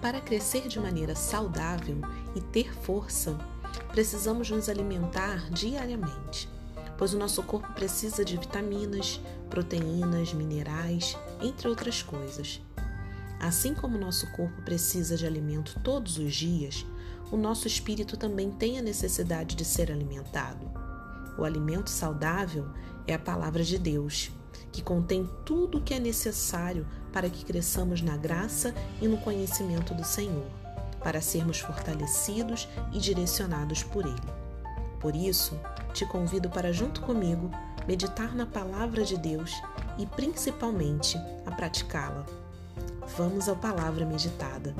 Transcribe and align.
Para 0.00 0.20
crescer 0.20 0.68
de 0.68 0.78
maneira 0.78 1.16
saudável 1.16 2.00
e 2.34 2.40
ter 2.40 2.72
força, 2.72 3.36
precisamos 3.90 4.48
nos 4.48 4.68
alimentar 4.68 5.50
diariamente, 5.50 6.48
pois 6.96 7.12
o 7.12 7.18
nosso 7.18 7.42
corpo 7.42 7.72
precisa 7.72 8.24
de 8.24 8.36
vitaminas, 8.36 9.20
proteínas, 9.50 10.32
minerais, 10.32 11.16
entre 11.42 11.68
outras 11.68 12.00
coisas. 12.00 12.60
Assim 13.40 13.74
como 13.74 13.96
o 13.96 14.00
nosso 14.00 14.30
corpo 14.32 14.62
precisa 14.62 15.16
de 15.16 15.26
alimento 15.26 15.78
todos 15.82 16.16
os 16.16 16.32
dias, 16.32 16.86
o 17.32 17.36
nosso 17.36 17.66
espírito 17.66 18.16
também 18.16 18.52
tem 18.52 18.78
a 18.78 18.82
necessidade 18.82 19.56
de 19.56 19.64
ser 19.64 19.90
alimentado. 19.90 20.70
O 21.36 21.44
alimento 21.44 21.90
saudável 21.90 22.68
é 23.06 23.14
a 23.14 23.18
palavra 23.18 23.64
de 23.64 23.78
Deus, 23.78 24.30
que 24.78 24.82
contém 24.84 25.28
tudo 25.44 25.78
o 25.78 25.80
que 25.80 25.92
é 25.92 25.98
necessário 25.98 26.86
para 27.12 27.28
que 27.28 27.44
cresçamos 27.44 28.00
na 28.00 28.16
graça 28.16 28.72
e 29.02 29.08
no 29.08 29.18
conhecimento 29.18 29.92
do 29.92 30.04
Senhor, 30.04 30.46
para 31.02 31.20
sermos 31.20 31.58
fortalecidos 31.58 32.68
e 32.92 33.00
direcionados 33.00 33.82
por 33.82 34.06
Ele. 34.06 34.32
Por 35.00 35.16
isso, 35.16 35.58
te 35.92 36.06
convido 36.06 36.48
para, 36.48 36.72
junto 36.72 37.00
comigo, 37.00 37.50
meditar 37.88 38.36
na 38.36 38.46
palavra 38.46 39.02
de 39.02 39.16
Deus 39.18 39.60
e, 39.98 40.06
principalmente, 40.06 41.18
a 41.44 41.50
praticá-la. 41.50 42.24
Vamos 43.16 43.48
à 43.48 43.56
palavra 43.56 44.06
meditada. 44.06 44.76